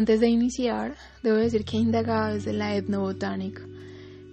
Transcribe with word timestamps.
Antes 0.00 0.18
de 0.18 0.30
iniciar, 0.30 0.96
debo 1.22 1.36
decir 1.36 1.62
que 1.66 1.76
he 1.76 1.80
indagado 1.80 2.32
desde 2.32 2.54
la 2.54 2.74
etnobotánica, 2.74 3.66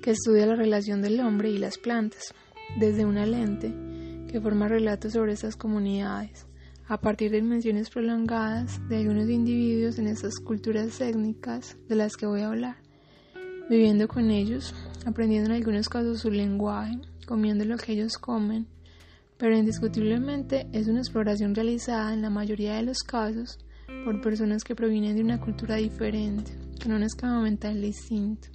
que 0.01 0.11
estudia 0.11 0.45
la 0.45 0.55
relación 0.55 1.01
del 1.01 1.19
hombre 1.19 1.51
y 1.51 1.57
las 1.57 1.77
plantas, 1.77 2.33
desde 2.79 3.03
una 3.03 3.25
lente 3.25 3.73
que 4.31 4.39
forma 4.39 4.69
relatos 4.69 5.11
sobre 5.11 5.33
estas 5.33 5.57
comunidades, 5.57 6.47
a 6.87 7.01
partir 7.01 7.31
de 7.31 7.41
menciones 7.41 7.89
prolongadas 7.89 8.79
de 8.87 8.95
algunos 8.95 9.29
individuos 9.29 9.99
en 9.99 10.07
estas 10.07 10.39
culturas 10.39 10.99
técnicas 10.99 11.75
de 11.89 11.95
las 11.95 12.15
que 12.15 12.27
voy 12.27 12.43
a 12.43 12.47
hablar, 12.47 12.77
viviendo 13.69 14.07
con 14.07 14.31
ellos, 14.31 14.73
aprendiendo 15.05 15.49
en 15.49 15.57
algunos 15.57 15.89
casos 15.89 16.21
su 16.21 16.31
lenguaje, 16.31 16.97
comiendo 17.25 17.65
lo 17.65 17.75
que 17.75 17.91
ellos 17.91 18.17
comen, 18.17 18.67
pero 19.37 19.57
indiscutiblemente 19.57 20.65
es 20.71 20.87
una 20.87 20.99
exploración 20.99 21.53
realizada 21.53 22.13
en 22.13 22.21
la 22.21 22.29
mayoría 22.29 22.75
de 22.75 22.83
los 22.83 22.99
casos 22.99 23.59
por 24.03 24.21
personas 24.21 24.63
que 24.63 24.75
provienen 24.75 25.15
de 25.15 25.21
una 25.23 25.39
cultura 25.39 25.75
diferente, 25.75 26.51
con 26.81 26.93
un 26.93 27.03
esquema 27.03 27.41
mental 27.41 27.81
distinto, 27.81 28.49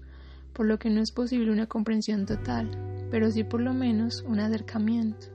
por 0.53 0.67
lo 0.67 0.79
que 0.79 0.91
no 0.91 1.01
es 1.01 1.13
posible 1.13 1.51
una 1.51 1.67
comprensión 1.67 2.27
total, 2.27 2.71
pero 3.11 3.31
sí 3.31 3.45
por 3.45 3.61
lo 3.61 3.75
menos 3.75 4.25
un 4.27 4.41
acercamiento. 4.41 5.27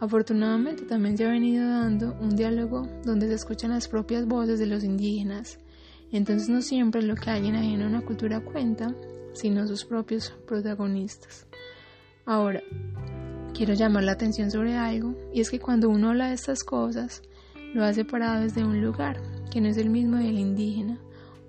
Afortunadamente 0.00 0.84
también 0.84 1.16
se 1.16 1.24
ha 1.24 1.30
venido 1.30 1.68
dando 1.68 2.16
un 2.20 2.36
diálogo 2.36 2.88
donde 3.04 3.28
se 3.28 3.34
escuchan 3.34 3.70
las 3.70 3.88
propias 3.88 4.26
voces 4.26 4.58
de 4.58 4.66
los 4.66 4.84
indígenas, 4.84 5.58
entonces 6.12 6.48
no 6.48 6.62
siempre 6.62 7.02
lo 7.02 7.14
que 7.14 7.30
alguien 7.30 7.56
ajeno 7.56 7.84
a 7.84 7.88
una 7.88 8.02
cultura 8.02 8.40
cuenta, 8.40 8.94
sino 9.32 9.66
sus 9.66 9.84
propios 9.84 10.32
protagonistas. 10.46 11.46
Ahora, 12.24 12.62
quiero 13.52 13.74
llamar 13.74 14.04
la 14.04 14.12
atención 14.12 14.50
sobre 14.50 14.76
algo, 14.76 15.14
y 15.32 15.40
es 15.40 15.50
que 15.50 15.60
cuando 15.60 15.88
uno 15.88 16.10
habla 16.10 16.28
de 16.28 16.34
estas 16.34 16.64
cosas, 16.64 17.22
lo 17.74 17.84
hace 17.84 18.04
parado 18.04 18.42
desde 18.42 18.64
un 18.64 18.80
lugar 18.80 19.20
que 19.50 19.60
no 19.60 19.68
es 19.68 19.76
el 19.76 19.90
mismo 19.90 20.16
del 20.16 20.38
indígena, 20.38 20.98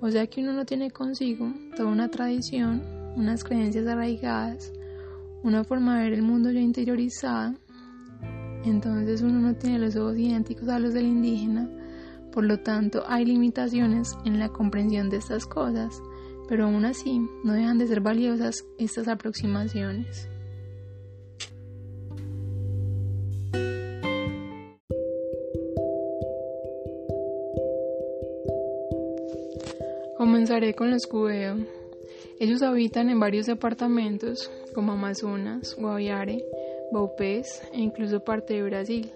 o 0.02 0.10
sea 0.10 0.28
que 0.28 0.42
uno 0.42 0.54
no 0.54 0.66
tiene 0.66 0.90
consigo 0.90 1.54
toda 1.78 1.90
una 1.90 2.10
tradición, 2.10 2.82
unas 3.16 3.44
creencias 3.44 3.86
arraigadas, 3.88 4.74
una 5.44 5.64
forma 5.64 5.98
de 5.98 6.04
ver 6.06 6.14
el 6.14 6.24
mundo 6.24 6.50
ya 6.50 6.60
interiorizada, 6.60 7.54
entonces 8.64 9.22
uno 9.22 9.40
no 9.40 9.56
tiene 9.56 9.78
los 9.78 9.96
ojos 9.96 10.18
idénticos 10.18 10.68
a 10.68 10.80
los 10.80 10.96
del 10.96 11.06
indígena, 11.06 11.70
por 12.32 12.44
lo 12.44 12.60
tanto 12.60 13.04
hay 13.08 13.24
limitaciones 13.26 14.18
en 14.26 14.40
la 14.40 14.50
comprensión 14.50 15.10
de 15.10 15.18
estas 15.18 15.46
cosas, 15.46 16.02
pero 16.50 16.66
aún 16.66 16.86
así 16.86 17.22
no 17.44 17.54
dejan 17.54 17.78
de 17.78 17.88
ser 17.88 18.02
valiosas 18.02 18.66
estas 18.80 19.08
aproximaciones. 19.08 20.28
Comenzaré 30.26 30.74
con 30.74 30.90
los 30.90 31.06
cubeo. 31.06 31.56
Ellos 32.40 32.64
habitan 32.64 33.12
en 33.12 33.20
varios 33.20 33.46
departamentos 33.46 34.50
como 34.74 34.94
Amazonas, 34.94 35.76
Guaviare, 35.78 36.44
Baupés 36.92 37.62
e 37.72 37.80
incluso 37.80 38.22
parte 38.22 38.56
de 38.56 38.64
Brasil. 38.64 39.12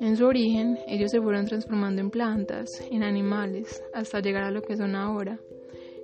En 0.00 0.18
su 0.18 0.26
origen, 0.26 0.78
ellos 0.86 1.12
se 1.12 1.22
fueron 1.22 1.46
transformando 1.46 2.02
en 2.02 2.10
plantas, 2.10 2.68
en 2.90 3.04
animales, 3.04 3.82
hasta 3.94 4.20
llegar 4.20 4.44
a 4.44 4.50
lo 4.50 4.60
que 4.60 4.76
son 4.76 4.96
ahora. 4.96 5.38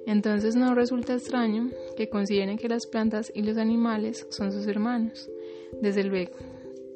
Entonces 0.07 0.57
no 0.57 0.75
resulta 0.75 1.13
extraño 1.13 1.69
que 1.95 2.09
consideren 2.09 2.57
que 2.57 2.71
las 2.71 2.87
plantas 2.87 3.31
y 3.35 3.43
los 3.43 3.59
animales 3.59 4.27
son 4.31 4.53
sus 4.53 4.67
hermanos. 4.67 5.29
Desde 5.83 6.03
luego, 6.03 6.33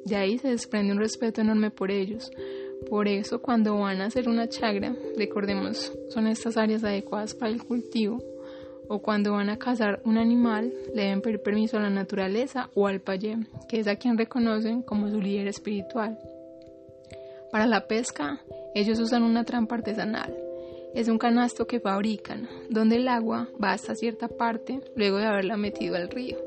de 0.03 0.15
ahí 0.15 0.39
se 0.39 0.47
desprende 0.47 0.93
un 0.93 0.99
respeto 0.99 1.41
enorme 1.41 1.69
por 1.69 1.91
ellos. 1.91 2.31
Por 2.87 3.07
eso, 3.07 3.41
cuando 3.41 3.77
van 3.79 4.01
a 4.01 4.05
hacer 4.05 4.29
una 4.29 4.47
chagra, 4.47 4.95
recordemos, 5.17 5.91
son 6.09 6.27
estas 6.27 6.57
áreas 6.57 6.83
adecuadas 6.83 7.33
para 7.33 7.51
el 7.51 7.63
cultivo, 7.63 8.23
o 8.87 8.99
cuando 8.99 9.33
van 9.33 9.49
a 9.49 9.57
cazar 9.57 10.01
un 10.03 10.17
animal, 10.17 10.73
le 10.95 11.03
deben 11.03 11.21
pedir 11.21 11.41
permiso 11.41 11.77
a 11.77 11.81
la 11.81 11.89
naturaleza 11.91 12.69
o 12.73 12.87
al 12.87 13.01
payé, 13.01 13.37
que 13.67 13.79
es 13.79 13.87
a 13.87 13.95
quien 13.95 14.17
reconocen 14.17 14.81
como 14.81 15.09
su 15.09 15.21
líder 15.21 15.47
espiritual. 15.47 16.17
Para 17.51 17.67
la 17.67 17.87
pesca, 17.87 18.41
ellos 18.73 18.99
usan 18.99 19.23
una 19.23 19.43
trampa 19.43 19.75
artesanal. 19.75 20.35
Es 20.95 21.07
un 21.07 21.19
canasto 21.19 21.67
que 21.67 21.79
fabrican, 21.79 22.47
donde 22.69 22.95
el 22.95 23.07
agua 23.07 23.47
va 23.63 23.73
hasta 23.73 23.93
cierta 23.93 24.27
parte 24.27 24.81
luego 24.95 25.17
de 25.17 25.25
haberla 25.25 25.55
metido 25.55 25.95
al 25.95 26.09
río. 26.09 26.37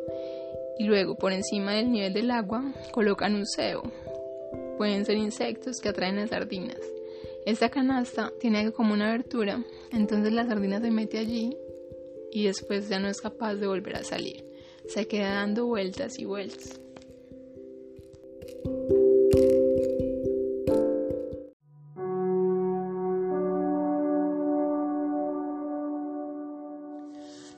Y 0.79 0.85
luego, 0.85 1.15
por 1.15 1.33
encima 1.33 1.75
del 1.75 1.93
nivel 1.93 2.13
del 2.13 2.31
agua, 2.33 2.65
colocan 2.93 3.37
un 3.37 3.47
cebo. 3.47 3.83
Pueden 4.77 5.05
ser 5.05 5.17
insectos 5.17 5.81
que 5.81 5.89
atraen 5.89 6.19
a 6.19 6.27
sardinas. 6.27 6.81
Esta 7.45 7.69
canasta 7.71 8.33
tiene 8.41 8.73
como 8.73 8.95
una 8.95 9.09
abertura, 9.09 9.65
entonces 9.91 10.33
la 10.33 10.47
sardina 10.47 10.81
se 10.81 10.91
mete 10.91 11.19
allí 11.19 11.57
y 12.31 12.45
después 12.45 12.89
ya 12.89 12.99
no 12.99 13.09
es 13.09 13.21
capaz 13.21 13.57
de 13.57 13.67
volver 13.67 13.97
a 13.97 14.05
salir. 14.05 14.45
Se 14.89 15.07
queda 15.07 15.35
dando 15.35 15.67
vueltas 15.67 16.19
y 16.19 16.25
vueltas. 16.25 16.81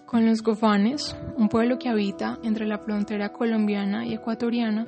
Con 0.07 0.27
los 0.27 0.43
gofanes, 0.43 1.17
un 1.37 1.49
pueblo 1.49 1.79
que 1.79 1.89
habita 1.89 2.39
entre 2.45 2.67
la 2.67 2.79
frontera 2.79 3.33
colombiana 3.33 4.07
y 4.07 4.15
ecuatoriana, 4.15 4.87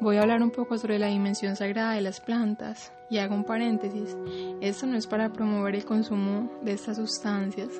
voy 0.00 0.16
a 0.16 0.22
hablar 0.22 0.42
un 0.42 0.50
poco 0.50 0.78
sobre 0.78 0.98
la 0.98 1.08
dimensión 1.08 1.56
sagrada 1.56 1.94
de 1.94 2.00
las 2.00 2.20
plantas. 2.20 2.92
Y 3.10 3.18
hago 3.18 3.34
un 3.34 3.44
paréntesis, 3.44 4.16
esto 4.60 4.86
no 4.86 4.96
es 4.96 5.06
para 5.06 5.32
promover 5.32 5.74
el 5.74 5.84
consumo 5.84 6.50
de 6.62 6.72
estas 6.72 6.98
sustancias, 6.98 7.70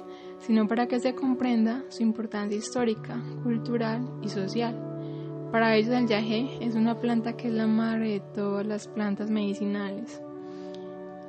sino 0.40 0.66
para 0.66 0.86
que 0.86 1.00
se 1.00 1.14
comprenda 1.14 1.82
su 1.90 2.02
importancia 2.02 2.56
histórica, 2.56 3.20
cultural 3.42 4.08
y 4.22 4.28
social. 4.28 4.74
Para 5.52 5.76
ellos 5.76 5.94
el 5.94 6.06
yagé 6.06 6.58
es 6.60 6.74
una 6.74 6.98
planta 6.98 7.36
que 7.36 7.48
es 7.48 7.54
la 7.54 7.66
madre 7.66 8.12
de 8.12 8.20
todas 8.20 8.66
las 8.66 8.88
plantas 8.88 9.30
medicinales. 9.30 10.20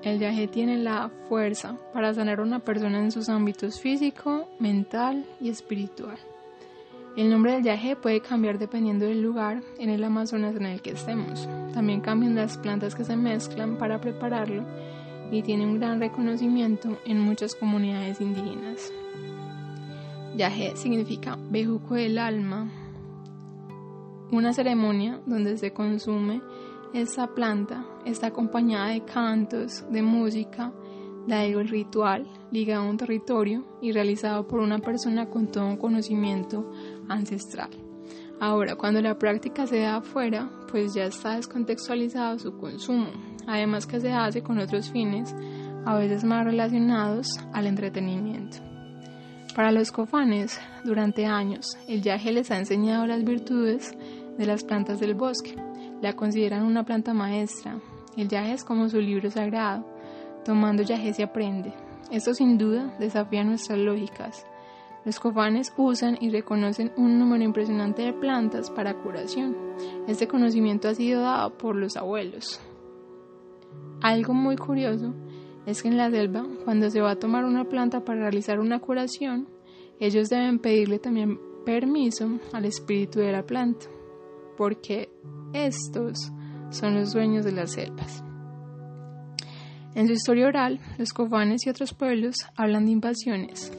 El 0.02 0.20
yagé 0.20 0.48
tiene 0.48 0.78
la 0.78 1.12
fuerza 1.28 1.76
para 1.94 2.14
sanar 2.14 2.40
a 2.40 2.44
una 2.44 2.60
persona 2.60 3.00
en 3.00 3.12
sus 3.12 3.28
ámbitos 3.28 3.82
físico, 3.82 4.48
mental 4.60 5.26
y 5.42 5.50
espiritual. 5.50 6.18
El 7.16 7.30
nombre 7.30 7.54
del 7.54 7.64
yagé 7.64 7.96
puede 7.96 8.22
cambiar 8.22 8.60
dependiendo 8.60 9.06
del 9.06 9.22
lugar 9.22 9.62
en 9.78 9.90
el 9.90 10.04
Amazonas 10.04 10.56
en 10.56 10.66
el 10.66 10.82
que 10.82 10.92
estemos. 10.92 11.48
También 11.74 12.02
cambian 12.02 12.36
las 12.36 12.58
plantas 12.58 12.96
que 12.96 13.04
se 13.04 13.16
mezclan 13.16 13.78
para 13.78 14.00
prepararlo 14.00 14.64
y 15.32 15.42
tiene 15.42 15.66
un 15.66 15.80
gran 15.80 16.00
reconocimiento 16.00 16.98
en 17.06 17.20
muchas 17.20 17.56
comunidades 17.56 18.22
indígenas. 18.22 18.92
Yaje 20.36 20.76
significa 20.76 21.38
bejuco 21.50 21.96
del 21.96 22.18
alma, 22.18 22.70
una 24.32 24.54
ceremonia 24.54 25.20
donde 25.26 25.58
se 25.58 25.74
consume 25.74 26.42
esta 26.94 27.28
planta 27.28 27.86
está 28.04 28.28
acompañada 28.28 28.88
de 28.88 29.06
cantos, 29.06 29.86
de 29.92 30.02
música, 30.02 30.72
de 31.28 31.36
algo 31.36 31.62
ritual 31.62 32.28
ligado 32.52 32.84
a 32.84 32.90
un 32.90 32.98
territorio 32.98 33.64
y 33.80 33.92
realizado 33.92 34.48
por 34.48 34.60
una 34.60 34.80
persona 34.80 35.30
con 35.30 35.48
todo 35.48 35.68
un 35.68 35.78
conocimiento 35.78 36.72
ancestral. 37.10 37.70
Ahora, 38.40 38.76
cuando 38.76 39.02
la 39.02 39.20
práctica 39.20 39.68
se 39.68 39.82
da 39.82 39.98
afuera, 39.98 40.50
pues 40.72 40.94
ya 40.94 41.04
está 41.04 41.36
descontextualizado 41.36 42.40
su 42.40 42.58
consumo, 42.58 43.10
además 43.48 43.86
que 43.86 44.00
se 44.00 44.14
hace 44.14 44.42
con 44.42 44.60
otros 44.60 44.92
fines, 44.92 45.36
a 45.86 45.96
veces 45.98 46.24
más 46.24 46.46
relacionados 46.46 47.40
al 47.54 47.68
entretenimiento. 47.68 48.58
Para 49.56 49.72
los 49.72 49.92
cofanes, 49.92 50.58
durante 50.86 51.26
años, 51.26 51.78
el 51.88 52.02
yaje 52.02 52.32
les 52.32 52.50
ha 52.52 52.58
enseñado 52.58 53.06
las 53.06 53.24
virtudes 53.26 53.94
de 54.38 54.46
las 54.46 54.64
plantas 54.64 55.02
del 55.02 55.16
bosque. 55.16 55.56
La 56.02 56.14
consideran 56.14 56.64
una 56.64 56.86
planta 56.86 57.14
maestra. 57.14 57.78
El 58.16 58.30
yaje 58.30 58.54
es 58.54 58.64
como 58.64 58.88
su 58.88 59.02
libro 59.02 59.30
sagrado. 59.30 59.86
Tomando 60.46 60.84
yaje 60.84 61.14
se 61.14 61.24
aprende. 61.24 61.74
Esto 62.10 62.34
sin 62.34 62.58
duda 62.58 62.96
desafía 63.00 63.44
nuestras 63.44 63.80
lógicas. 63.80 64.46
Los 65.10 65.20
cofanes 65.20 65.74
usan 65.76 66.20
y 66.22 66.30
reconocen 66.30 66.92
un 66.96 67.18
número 67.18 67.44
impresionante 67.44 68.04
de 68.04 68.14
plantas 68.14 68.70
para 68.70 68.94
curación. 68.94 69.58
Este 70.08 70.28
conocimiento 70.28 70.88
ha 70.88 70.94
sido 70.94 71.24
dado 71.24 71.58
por 71.58 71.76
los 71.76 71.98
abuelos. 71.98 72.62
Algo 74.04 74.36
muy 74.36 74.56
curioso 74.56 75.16
es 75.66 75.82
que 75.82 75.88
en 75.88 75.98
la 75.98 76.12
selva, 76.12 76.46
cuando 76.64 76.92
se 76.92 77.02
va 77.02 77.10
a 77.10 77.16
tomar 77.16 77.46
una 77.46 77.68
planta 77.68 78.06
para 78.06 78.20
realizar 78.20 78.60
una 78.60 78.82
curación, 78.82 79.48
ellos 80.00 80.30
deben 80.30 80.60
pedirle 80.60 81.00
también 81.00 81.40
permiso 81.66 82.30
al 82.54 82.66
espíritu 82.66 83.18
de 83.18 83.32
la 83.32 83.48
planta, 83.48 83.88
porque 84.58 85.10
estos 85.54 86.32
son 86.70 86.94
los 86.94 87.14
dueños 87.14 87.44
de 87.46 87.54
las 87.54 87.72
selvas. 87.72 88.24
En 89.96 90.06
su 90.06 90.14
historia 90.14 90.46
oral, 90.46 90.80
los 91.00 91.14
cofanes 91.14 91.66
y 91.66 91.70
otros 91.72 91.96
pueblos 91.96 92.36
hablan 92.56 92.86
de 92.86 92.92
invasiones. 92.92 93.72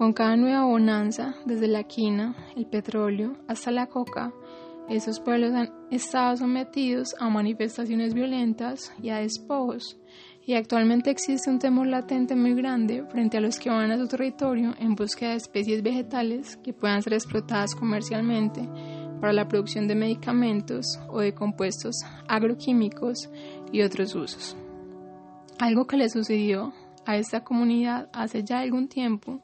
Con 0.00 0.14
cada 0.14 0.34
nueva 0.34 0.64
bonanza, 0.64 1.34
desde 1.44 1.68
la 1.68 1.82
quina, 1.82 2.34
el 2.56 2.64
petróleo, 2.64 3.36
hasta 3.48 3.70
la 3.70 3.86
coca, 3.86 4.32
esos 4.88 5.20
pueblos 5.20 5.52
han 5.52 5.70
estado 5.90 6.38
sometidos 6.38 7.14
a 7.20 7.28
manifestaciones 7.28 8.14
violentas 8.14 8.94
y 9.02 9.10
a 9.10 9.18
despojos, 9.18 9.98
y 10.46 10.54
actualmente 10.54 11.10
existe 11.10 11.50
un 11.50 11.58
temor 11.58 11.86
latente 11.86 12.34
muy 12.34 12.54
grande 12.54 13.04
frente 13.10 13.36
a 13.36 13.42
los 13.42 13.58
que 13.58 13.68
van 13.68 13.90
a 13.90 13.98
su 13.98 14.08
territorio 14.08 14.74
en 14.78 14.94
búsqueda 14.94 15.32
de 15.32 15.36
especies 15.36 15.82
vegetales 15.82 16.56
que 16.64 16.72
puedan 16.72 17.02
ser 17.02 17.12
explotadas 17.12 17.74
comercialmente 17.74 18.66
para 19.20 19.34
la 19.34 19.48
producción 19.48 19.86
de 19.86 19.96
medicamentos 19.96 20.98
o 21.10 21.20
de 21.20 21.34
compuestos 21.34 21.94
agroquímicos 22.26 23.28
y 23.70 23.82
otros 23.82 24.14
usos. 24.14 24.56
Algo 25.58 25.86
que 25.86 25.98
le 25.98 26.08
sucedió 26.08 26.72
a 27.04 27.18
esta 27.18 27.44
comunidad 27.44 28.08
hace 28.14 28.44
ya 28.44 28.60
algún 28.60 28.88
tiempo 28.88 29.42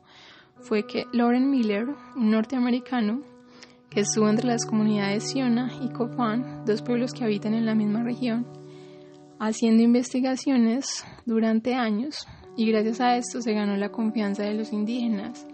fue 0.66 0.84
que 0.84 1.06
Lauren 1.12 1.48
Miller, 1.48 1.86
un 2.16 2.30
norteamericano 2.32 3.22
que 3.88 4.00
estuvo 4.00 4.28
entre 4.28 4.48
las 4.48 4.66
comunidades 4.66 5.30
Siona 5.30 5.70
y 5.80 5.90
Cofán, 5.90 6.64
dos 6.66 6.82
pueblos 6.82 7.12
que 7.12 7.24
habitan 7.24 7.54
en 7.54 7.66
la 7.66 7.76
misma 7.76 8.02
región, 8.02 8.46
haciendo 9.38 9.84
investigaciones 9.84 11.04
durante 11.24 11.74
años 11.74 12.26
y 12.56 12.66
gracias 12.66 13.00
a 13.00 13.16
esto 13.16 13.40
se 13.40 13.52
ganó 13.52 13.76
la 13.76 13.90
confianza 13.90 14.42
de 14.42 14.54
los 14.54 14.72
indígenas, 14.72 15.46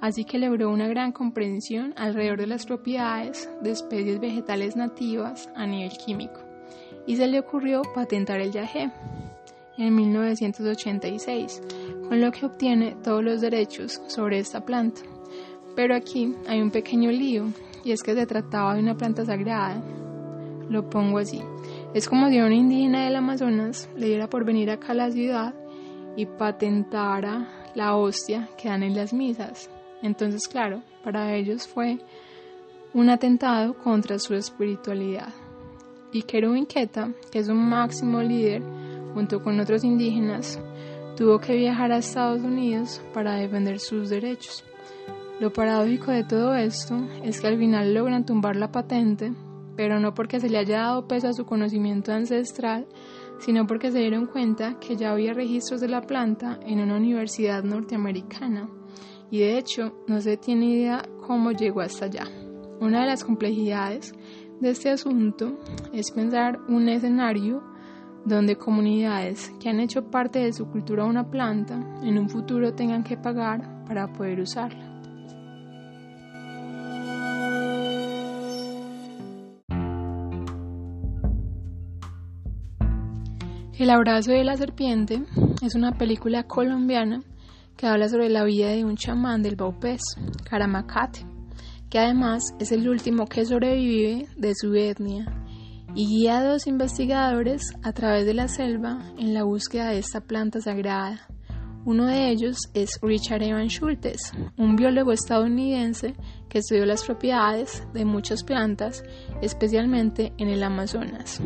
así 0.00 0.24
que 0.24 0.38
logró 0.38 0.70
una 0.70 0.86
gran 0.86 1.10
comprensión 1.10 1.92
alrededor 1.96 2.38
de 2.38 2.46
las 2.46 2.64
propiedades 2.64 3.50
de 3.62 3.72
especies 3.72 4.20
vegetales 4.20 4.76
nativas 4.76 5.50
a 5.56 5.66
nivel 5.66 5.92
químico. 5.98 6.40
Y 7.06 7.16
se 7.16 7.26
le 7.26 7.40
ocurrió 7.40 7.82
patentar 7.94 8.40
el 8.40 8.52
yagé 8.52 8.92
en 9.78 9.94
1986, 9.94 11.60
con 12.10 12.20
lo 12.20 12.32
que 12.32 12.44
obtiene 12.44 12.96
todos 13.04 13.22
los 13.22 13.40
derechos 13.40 14.02
sobre 14.08 14.40
esta 14.40 14.64
planta. 14.64 15.02
Pero 15.76 15.94
aquí 15.94 16.34
hay 16.48 16.60
un 16.60 16.72
pequeño 16.72 17.08
lío, 17.12 17.44
y 17.84 17.92
es 17.92 18.02
que 18.02 18.16
se 18.16 18.26
trataba 18.26 18.74
de 18.74 18.80
una 18.80 18.96
planta 18.96 19.24
sagrada. 19.24 19.80
Lo 20.68 20.90
pongo 20.90 21.18
así. 21.18 21.40
Es 21.94 22.08
como 22.08 22.28
si 22.28 22.40
una 22.40 22.52
indígena 22.52 23.04
del 23.04 23.14
Amazonas 23.14 23.88
le 23.96 24.08
diera 24.08 24.28
por 24.28 24.44
venir 24.44 24.72
acá 24.72 24.90
a 24.90 24.96
la 24.96 25.10
ciudad 25.12 25.54
y 26.16 26.26
patentara 26.26 27.46
la 27.76 27.94
hostia 27.94 28.48
que 28.58 28.68
dan 28.68 28.82
en 28.82 28.96
las 28.96 29.12
misas. 29.12 29.70
Entonces, 30.02 30.48
claro, 30.48 30.82
para 31.04 31.36
ellos 31.36 31.68
fue 31.68 32.00
un 32.92 33.08
atentado 33.08 33.74
contra 33.74 34.18
su 34.18 34.34
espiritualidad. 34.34 35.28
Y 36.10 36.22
Kerubin 36.22 36.66
Keta, 36.66 37.12
que 37.30 37.38
es 37.38 37.48
un 37.48 37.68
máximo 37.68 38.20
líder 38.20 38.64
junto 39.14 39.40
con 39.44 39.60
otros 39.60 39.84
indígenas, 39.84 40.58
tuvo 41.20 41.38
que 41.38 41.54
viajar 41.54 41.92
a 41.92 41.98
Estados 41.98 42.40
Unidos 42.40 43.02
para 43.12 43.34
defender 43.34 43.78
sus 43.78 44.08
derechos. 44.08 44.64
Lo 45.38 45.52
paradójico 45.52 46.10
de 46.12 46.24
todo 46.24 46.54
esto 46.54 46.96
es 47.22 47.42
que 47.42 47.46
al 47.46 47.58
final 47.58 47.92
logran 47.92 48.24
tumbar 48.24 48.56
la 48.56 48.72
patente 48.72 49.30
pero 49.76 50.00
no 50.00 50.14
porque 50.14 50.40
se 50.40 50.48
le 50.48 50.56
haya 50.56 50.78
dado 50.78 51.06
peso 51.06 51.28
a 51.28 51.32
su 51.34 51.44
conocimiento 51.44 52.10
ancestral, 52.10 52.86
sino 53.38 53.66
porque 53.66 53.90
se 53.90 53.98
dieron 53.98 54.26
cuenta 54.26 54.78
que 54.78 54.96
ya 54.96 55.12
había 55.12 55.34
registros 55.34 55.82
de 55.82 55.88
la 55.88 56.02
planta 56.02 56.58
en 56.66 56.80
una 56.80 56.96
universidad 56.96 57.62
norteamericana, 57.64 58.68
y 59.30 59.40
de 59.40 59.58
hecho 59.58 59.94
no 60.06 60.20
se 60.20 60.38
tiene 60.38 60.66
idea 60.66 61.02
cómo 61.26 61.52
llegó 61.52 61.80
hasta 61.80 62.06
allá. 62.06 62.26
Una 62.80 63.00
de 63.00 63.06
las 63.06 63.24
complejidades 63.24 64.14
de 64.60 64.70
este 64.70 64.90
asunto 64.90 65.58
es 65.92 66.10
pensar 66.10 66.58
un 66.68 66.88
escenario 66.88 67.69
donde 68.24 68.56
comunidades 68.56 69.52
que 69.60 69.68
han 69.68 69.80
hecho 69.80 70.10
parte 70.10 70.40
de 70.40 70.52
su 70.52 70.66
cultura 70.66 71.04
una 71.04 71.30
planta 71.30 71.74
en 72.02 72.18
un 72.18 72.28
futuro 72.28 72.74
tengan 72.74 73.02
que 73.02 73.16
pagar 73.16 73.84
para 73.86 74.12
poder 74.12 74.40
usarla. 74.40 74.90
El 83.78 83.88
abrazo 83.88 84.32
de 84.32 84.44
la 84.44 84.58
serpiente 84.58 85.22
es 85.62 85.74
una 85.74 85.92
película 85.92 86.42
colombiana 86.42 87.22
que 87.78 87.86
habla 87.86 88.10
sobre 88.10 88.28
la 88.28 88.44
vida 88.44 88.68
de 88.68 88.84
un 88.84 88.96
chamán 88.96 89.42
del 89.42 89.56
Baupés, 89.56 90.02
Caramacate, 90.44 91.24
que 91.88 91.98
además 91.98 92.54
es 92.58 92.72
el 92.72 92.86
último 92.86 93.24
que 93.24 93.46
sobrevive 93.46 94.28
de 94.36 94.54
su 94.54 94.74
etnia 94.74 95.39
y 95.94 96.06
guía 96.06 96.38
a 96.38 96.44
dos 96.44 96.66
investigadores 96.66 97.74
a 97.82 97.92
través 97.92 98.26
de 98.26 98.34
la 98.34 98.48
selva 98.48 98.98
en 99.18 99.34
la 99.34 99.44
búsqueda 99.44 99.88
de 99.88 99.98
esta 99.98 100.20
planta 100.20 100.60
sagrada. 100.60 101.26
Uno 101.84 102.06
de 102.06 102.28
ellos 102.28 102.58
es 102.74 102.98
Richard 103.00 103.42
Evan 103.42 103.68
Schultes, 103.68 104.32
un 104.58 104.76
biólogo 104.76 105.12
estadounidense 105.12 106.14
que 106.48 106.58
estudió 106.58 106.84
las 106.84 107.04
propiedades 107.04 107.86
de 107.94 108.04
muchas 108.04 108.44
plantas, 108.44 109.02
especialmente 109.40 110.32
en 110.36 110.48
el 110.48 110.62
Amazonas. 110.62 111.40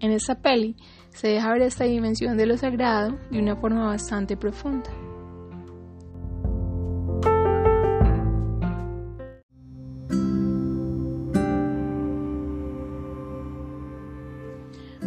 En 0.00 0.12
esta 0.12 0.40
peli 0.40 0.76
se 1.10 1.28
deja 1.28 1.52
ver 1.52 1.62
esta 1.62 1.84
dimensión 1.84 2.38
de 2.38 2.46
lo 2.46 2.56
sagrado 2.56 3.18
de 3.30 3.38
una 3.38 3.56
forma 3.56 3.86
bastante 3.86 4.36
profunda. 4.36 4.90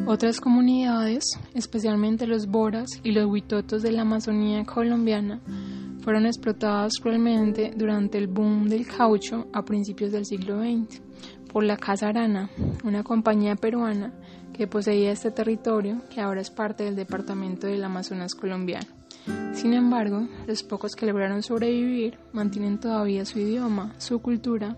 Otras 0.05 0.41
comunidades, 0.41 1.39
especialmente 1.53 2.27
los 2.27 2.47
boras 2.47 2.89
y 3.03 3.13
los 3.13 3.25
huitotos 3.25 3.81
de 3.81 3.93
la 3.93 4.01
Amazonía 4.01 4.65
colombiana, 4.65 5.39
fueron 6.01 6.25
explotadas 6.25 6.99
cruelmente 7.01 7.71
durante 7.75 8.17
el 8.17 8.27
boom 8.27 8.67
del 8.67 8.85
caucho 8.85 9.47
a 9.53 9.63
principios 9.63 10.11
del 10.11 10.25
siglo 10.25 10.61
XX 10.61 11.01
por 11.53 11.63
la 11.63 11.77
Casa 11.77 12.09
Arana, 12.09 12.49
una 12.83 13.03
compañía 13.03 13.55
peruana 13.55 14.13
que 14.51 14.67
poseía 14.67 15.11
este 15.11 15.31
territorio 15.31 16.01
que 16.09 16.19
ahora 16.19 16.41
es 16.41 16.51
parte 16.51 16.83
del 16.83 16.97
departamento 16.97 17.67
del 17.67 17.83
Amazonas 17.85 18.35
colombiano. 18.35 18.87
Sin 19.53 19.73
embargo, 19.73 20.27
los 20.47 20.63
pocos 20.63 20.95
que 20.95 21.05
lograron 21.05 21.41
sobrevivir 21.41 22.19
mantienen 22.33 22.77
todavía 22.77 23.23
su 23.23 23.39
idioma, 23.39 23.95
su 23.99 24.21
cultura 24.21 24.75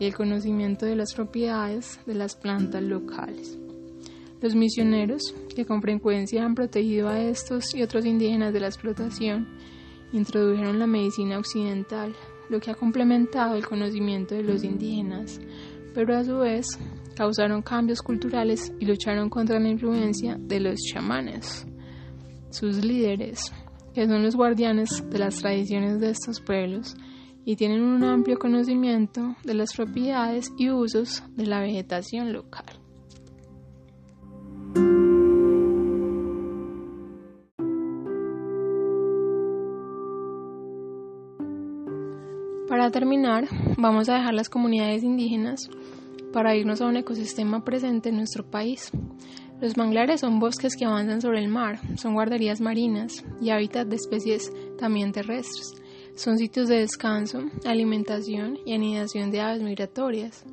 y 0.00 0.06
el 0.06 0.16
conocimiento 0.16 0.84
de 0.84 0.96
las 0.96 1.14
propiedades 1.14 2.00
de 2.06 2.14
las 2.14 2.34
plantas 2.34 2.82
locales. 2.82 3.56
Los 4.44 4.54
misioneros, 4.54 5.34
que 5.56 5.64
con 5.64 5.80
frecuencia 5.80 6.44
han 6.44 6.54
protegido 6.54 7.08
a 7.08 7.18
estos 7.18 7.74
y 7.74 7.82
otros 7.82 8.04
indígenas 8.04 8.52
de 8.52 8.60
la 8.60 8.66
explotación, 8.66 9.48
introdujeron 10.12 10.78
la 10.78 10.86
medicina 10.86 11.38
occidental, 11.38 12.14
lo 12.50 12.60
que 12.60 12.70
ha 12.70 12.74
complementado 12.74 13.56
el 13.56 13.66
conocimiento 13.66 14.34
de 14.34 14.42
los 14.42 14.62
indígenas, 14.62 15.40
pero 15.94 16.14
a 16.14 16.24
su 16.24 16.36
vez 16.40 16.78
causaron 17.16 17.62
cambios 17.62 18.02
culturales 18.02 18.70
y 18.78 18.84
lucharon 18.84 19.30
contra 19.30 19.58
la 19.58 19.70
influencia 19.70 20.36
de 20.38 20.60
los 20.60 20.78
chamanes, 20.92 21.66
sus 22.50 22.84
líderes, 22.84 23.50
que 23.94 24.06
son 24.06 24.22
los 24.22 24.36
guardianes 24.36 25.08
de 25.08 25.20
las 25.20 25.36
tradiciones 25.36 26.00
de 26.00 26.10
estos 26.10 26.42
pueblos 26.42 26.94
y 27.46 27.56
tienen 27.56 27.80
un 27.80 28.04
amplio 28.04 28.38
conocimiento 28.38 29.36
de 29.42 29.54
las 29.54 29.72
propiedades 29.74 30.52
y 30.58 30.68
usos 30.68 31.22
de 31.34 31.46
la 31.46 31.60
vegetación 31.60 32.34
local. 32.34 32.83
Para 42.68 42.90
terminar, 42.90 43.46
vamos 43.76 44.08
a 44.08 44.14
dejar 44.14 44.32
las 44.32 44.48
comunidades 44.48 45.02
indígenas 45.02 45.68
para 46.32 46.56
irnos 46.56 46.80
a 46.80 46.86
un 46.86 46.96
ecosistema 46.96 47.62
presente 47.62 48.08
en 48.08 48.16
nuestro 48.16 48.42
país. 48.42 48.90
Los 49.60 49.76
manglares 49.76 50.22
son 50.22 50.40
bosques 50.40 50.74
que 50.74 50.86
avanzan 50.86 51.20
sobre 51.20 51.40
el 51.40 51.48
mar, 51.48 51.78
son 51.96 52.14
guarderías 52.14 52.62
marinas 52.62 53.22
y 53.40 53.50
hábitat 53.50 53.86
de 53.86 53.96
especies 53.96 54.50
también 54.78 55.12
terrestres. 55.12 55.74
Son 56.16 56.38
sitios 56.38 56.68
de 56.68 56.78
descanso, 56.78 57.42
alimentación 57.66 58.58
y 58.64 58.72
anidación 58.72 59.30
de 59.30 59.42
aves 59.42 59.62
migratorias, 59.62 60.44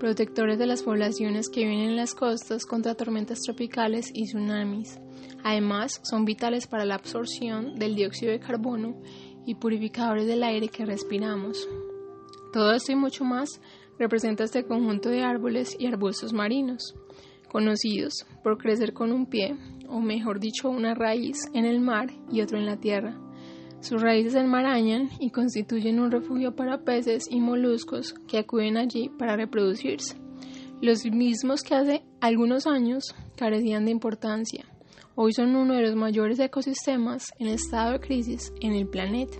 protectores 0.00 0.58
de 0.58 0.66
las 0.66 0.82
poblaciones 0.82 1.48
que 1.48 1.60
viven 1.60 1.90
en 1.90 1.96
las 1.96 2.12
costas 2.12 2.66
contra 2.66 2.96
tormentas 2.96 3.38
tropicales 3.40 4.10
y 4.12 4.24
tsunamis. 4.24 4.98
Además, 5.44 6.00
son 6.02 6.24
vitales 6.24 6.66
para 6.66 6.84
la 6.84 6.96
absorción 6.96 7.76
del 7.76 7.94
dióxido 7.94 8.32
de 8.32 8.40
carbono 8.40 8.96
y 9.46 9.54
purificadores 9.54 10.26
del 10.26 10.42
aire 10.44 10.68
que 10.68 10.84
respiramos. 10.84 11.68
Todo 12.52 12.72
esto 12.72 12.92
y 12.92 12.96
mucho 12.96 13.24
más 13.24 13.60
representa 13.98 14.44
este 14.44 14.64
conjunto 14.64 15.08
de 15.08 15.22
árboles 15.22 15.76
y 15.78 15.86
arbustos 15.86 16.32
marinos, 16.32 16.94
conocidos 17.50 18.26
por 18.42 18.58
crecer 18.58 18.92
con 18.92 19.12
un 19.12 19.26
pie, 19.26 19.56
o 19.88 20.00
mejor 20.00 20.40
dicho, 20.40 20.70
una 20.70 20.94
raíz 20.94 21.38
en 21.54 21.64
el 21.64 21.80
mar 21.80 22.08
y 22.30 22.40
otro 22.40 22.58
en 22.58 22.66
la 22.66 22.78
tierra. 22.78 23.18
Sus 23.80 24.00
raíces 24.00 24.34
enmarañan 24.34 25.10
y 25.18 25.30
constituyen 25.30 26.00
un 26.00 26.10
refugio 26.10 26.54
para 26.54 26.84
peces 26.84 27.24
y 27.30 27.40
moluscos 27.40 28.14
que 28.28 28.38
acuden 28.38 28.76
allí 28.76 29.10
para 29.18 29.36
reproducirse, 29.36 30.16
los 30.80 31.04
mismos 31.04 31.62
que 31.62 31.74
hace 31.74 32.02
algunos 32.20 32.66
años 32.66 33.14
carecían 33.36 33.84
de 33.84 33.92
importancia. 33.92 34.71
Hoy 35.14 35.34
son 35.34 35.54
uno 35.56 35.74
de 35.74 35.82
los 35.82 35.94
mayores 35.94 36.38
ecosistemas 36.38 37.34
en 37.38 37.48
estado 37.48 37.92
de 37.92 38.00
crisis 38.00 38.50
en 38.62 38.72
el 38.72 38.88
planeta. 38.88 39.36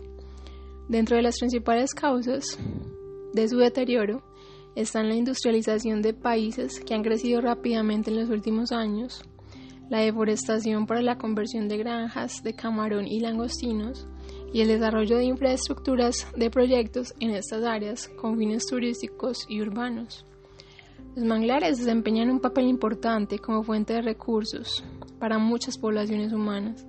Dentro 0.87 1.17
de 1.17 1.23
las 1.23 1.39
principales 1.39 1.95
causas 1.95 2.59
de 3.33 3.49
su 3.49 3.57
deterioro 3.57 4.23
está 4.77 5.01
en 5.01 5.09
la 5.09 5.15
industrialización 5.15 6.03
de 6.03 6.13
países 6.13 6.79
que 6.79 6.93
han 6.93 7.03
crecido 7.03 7.41
rápidamente 7.41 8.11
en 8.11 8.21
los 8.21 8.29
últimos 8.29 8.71
años, 8.71 9.23
la 9.89 10.01
deforestación 10.01 10.87
para 10.87 11.01
la 11.01 11.17
conversión 11.17 11.69
de 11.69 11.79
granjas 11.79 12.43
de 12.43 12.53
camarón 12.53 13.07
y 13.07 13.21
langostinos 13.21 14.07
y 14.53 14.61
el 14.61 14.69
desarrollo 14.69 15.17
de 15.17 15.25
infraestructuras 15.25 16.27
de 16.37 16.51
proyectos 16.51 17.15
en 17.19 17.31
estas 17.31 17.65
áreas 17.65 18.09
con 18.09 18.37
fines 18.37 18.67
turísticos 18.67 19.47
y 19.49 19.63
urbanos. 19.63 20.27
Los 21.17 21.25
manglares 21.25 21.79
desempeñan 21.79 22.29
un 22.29 22.41
papel 22.41 22.67
importante 22.67 23.39
como 23.39 23.63
fuente 23.63 23.95
de 23.95 24.03
recursos 24.03 24.85
para 25.23 25.39
muchas 25.39 25.79
poblaciones 25.79 26.33
humanas. 26.33 26.85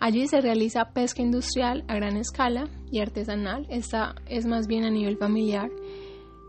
Allí 0.00 0.26
se 0.26 0.40
realiza 0.40 0.90
pesca 0.90 1.22
industrial 1.22 1.84
a 1.86 1.94
gran 1.94 2.16
escala 2.16 2.68
y 2.90 2.98
artesanal, 2.98 3.68
esta 3.70 4.16
es 4.26 4.46
más 4.46 4.66
bien 4.66 4.82
a 4.82 4.90
nivel 4.90 5.16
familiar. 5.16 5.70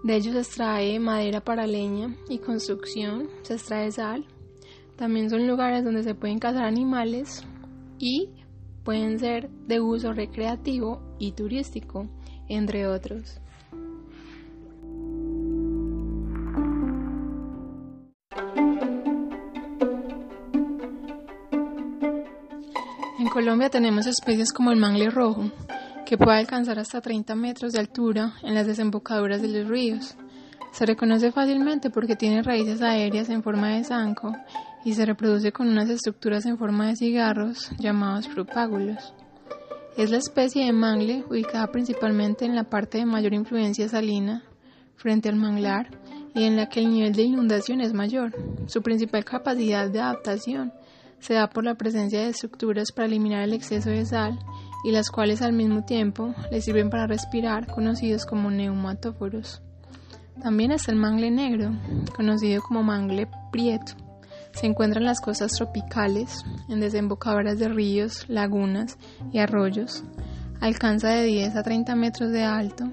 De 0.04 0.16
ellos 0.16 0.34
se 0.34 0.40
extrae 0.40 0.98
madera 0.98 1.40
para 1.40 1.68
leña 1.68 2.16
y 2.30 2.40
construcción, 2.40 3.30
se 3.44 3.54
extrae 3.54 3.92
sal. 3.92 4.26
También 4.96 5.30
son 5.30 5.48
lugares 5.48 5.84
donde 5.84 6.02
se 6.02 6.16
pueden 6.16 6.40
cazar 6.40 6.64
animales 6.64 7.46
y 8.00 8.30
pueden 8.84 9.20
ser 9.20 9.52
de 9.68 9.82
uso 9.82 10.14
recreativo 10.14 11.00
y 11.20 11.34
turístico, 11.34 12.10
entre 12.48 12.88
otros. 12.88 13.40
En 23.30 23.34
Colombia 23.34 23.70
tenemos 23.70 24.08
especies 24.08 24.52
como 24.52 24.72
el 24.72 24.80
mangle 24.80 25.12
rojo, 25.12 25.52
que 26.04 26.18
puede 26.18 26.40
alcanzar 26.40 26.80
hasta 26.80 27.00
30 27.00 27.36
metros 27.36 27.74
de 27.74 27.80
altura 27.80 28.34
en 28.42 28.56
las 28.56 28.66
desembocaduras 28.66 29.40
de 29.40 29.50
los 29.50 29.70
ríos. 29.70 30.16
Se 30.72 30.88
reconoce 30.88 31.32
fácilmente 31.32 31.92
porque 31.92 32.16
tiene 32.16 32.42
raíces 32.42 32.82
aéreas 32.82 33.30
en 33.30 33.44
forma 33.44 33.70
de 33.70 33.84
zanco 33.84 34.36
y 34.84 34.96
se 34.96 35.06
reproduce 35.06 35.52
con 35.52 35.68
unas 35.68 35.92
estructuras 35.92 36.48
en 36.48 36.58
forma 36.58 36.88
de 36.88 36.96
cigarros 36.96 37.70
llamados 37.78 38.28
propágulos. 38.28 39.14
Es 39.96 40.10
la 40.10 40.18
especie 40.18 40.66
de 40.66 40.74
mangle 40.74 41.24
ubicada 41.30 41.68
principalmente 41.68 42.46
en 42.46 42.56
la 42.56 42.64
parte 42.64 42.98
de 42.98 43.06
mayor 43.06 43.36
influencia 43.36 43.88
salina, 43.90 44.42
frente 44.96 45.30
al 45.30 45.36
manglar, 45.36 45.92
y 46.34 46.46
en 46.46 46.56
la 46.56 46.68
que 46.68 46.80
el 46.80 46.90
nivel 46.90 47.14
de 47.14 47.22
inundación 47.22 47.80
es 47.80 47.94
mayor. 47.94 48.34
Su 48.66 48.82
principal 48.82 49.24
capacidad 49.24 49.88
de 49.88 50.00
adaptación 50.00 50.74
se 51.20 51.34
da 51.34 51.50
por 51.50 51.64
la 51.64 51.76
presencia 51.76 52.22
de 52.22 52.30
estructuras 52.30 52.92
para 52.92 53.08
eliminar 53.08 53.44
el 53.44 53.54
exceso 53.54 53.90
de 53.90 54.06
sal 54.06 54.40
y 54.84 54.92
las 54.92 55.10
cuales 55.10 55.42
al 55.42 55.54
mismo 55.54 55.84
tiempo 55.84 56.34
le 56.52 56.62
sirven 56.62 56.90
para 56.90 57.08
respirar, 57.08 57.68
conocidos 57.68 58.26
como 58.26 58.52
neumatóforos. 58.52 59.62
También 60.42 60.72
está 60.72 60.92
el 60.92 60.98
mangle 60.98 61.32
negro, 61.32 61.72
conocido 62.16 62.62
como 62.62 62.84
mangle 62.84 63.28
prieto 63.52 63.96
se 64.52 64.66
encuentra 64.66 65.00
en 65.00 65.06
las 65.06 65.22
costas 65.22 65.54
tropicales, 65.54 66.44
en 66.68 66.80
desembocaduras 66.80 67.60
de 67.60 67.70
ríos, 67.70 68.26
lagunas 68.28 68.98
y 69.32 69.40
arroyos. 69.40 70.04
Alcanza 70.60 71.10
de 71.10 71.24
10 71.24 71.56
a 71.56 71.64
30 71.64 71.96
metros 71.96 72.32
de 72.32 72.44
alto. 72.44 72.90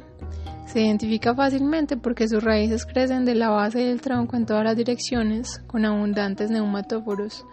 Se 0.67 0.81
identifica 0.83 1.35
fácilmente 1.35 1.97
porque 1.97 2.29
sus 2.29 2.43
raíces 2.43 2.85
crecen 2.85 3.25
de 3.25 3.35
la 3.35 3.49
base 3.49 3.81
del 3.81 4.01
tronco 4.01 4.37
en 4.37 4.47
todas 4.47 4.65
las 4.65 4.77
direcciones 4.77 5.61
con 5.67 5.85
abundantes 5.85 6.51
neumatóforos, 6.51 7.45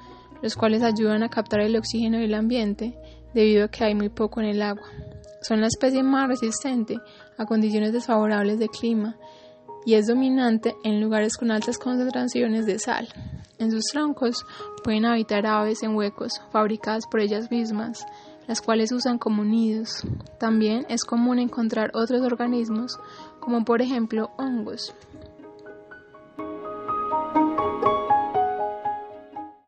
los 0.44 0.58
cuales 0.58 0.84
ayudan 0.84 1.24
a 1.24 1.30
captar 1.30 1.62
el 1.62 1.78
oxígeno 1.78 2.20
del 2.20 2.34
ambiente 2.34 2.96
debido 3.34 3.64
a 3.64 3.70
que 3.70 3.86
hay 3.86 3.96
muy 3.96 4.10
poco 4.10 4.42
en 4.42 4.48
el 4.48 4.62
agua. 4.62 4.86
Son 5.42 5.62
la 5.62 5.68
especie 5.68 6.04
más 6.04 6.28
resistente 6.28 7.00
a 7.38 7.46
condiciones 7.46 7.94
desfavorables 7.94 8.60
de 8.60 8.68
clima 8.68 9.16
y 9.86 9.94
es 9.94 10.08
dominante 10.08 10.76
en 10.84 11.00
lugares 11.00 11.38
con 11.38 11.50
altas 11.50 11.78
concentraciones 11.78 12.66
de 12.66 12.78
sal. 12.78 13.08
En 13.58 13.72
sus 13.72 13.86
troncos 13.86 14.46
pueden 14.84 15.06
habitar 15.06 15.48
aves 15.48 15.82
en 15.82 15.96
huecos 15.96 16.42
fabricadas 16.52 17.08
por 17.08 17.22
ellas 17.22 17.50
mismas, 17.50 18.06
las 18.46 18.62
cuales 18.62 18.92
usan 18.92 19.18
como 19.18 19.46
nidos. 19.46 20.04
También 20.42 20.86
es 20.90 21.06
común 21.06 21.40
encontrar 21.40 21.92
otros 21.94 22.22
organismos, 22.22 23.00
como 23.40 23.64
por 23.64 23.82
ejemplo 23.82 24.32
hongos. 24.38 24.94